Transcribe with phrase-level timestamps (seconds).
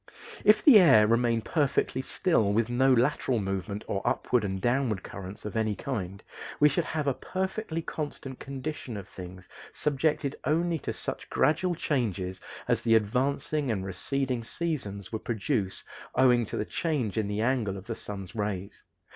[0.43, 5.45] If the air remained perfectly still with no lateral movement or upward and downward currents
[5.45, 6.23] of any kind,
[6.59, 12.41] we should have a perfectly constant condition of things subjected only to such gradual changes
[12.67, 15.83] as the advancing and receding seasons would produce
[16.15, 18.81] owing to the change in the angle of the sun's rays.